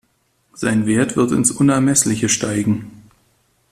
[0.55, 3.03] Sein Wert wird ins Unermessliche steigen.